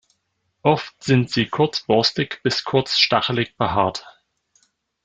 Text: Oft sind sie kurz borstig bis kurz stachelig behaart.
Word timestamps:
Oft 0.63 1.03
sind 1.03 1.29
sie 1.29 1.45
kurz 1.45 1.81
borstig 1.81 2.41
bis 2.41 2.63
kurz 2.63 2.97
stachelig 2.97 3.55
behaart. 3.57 4.03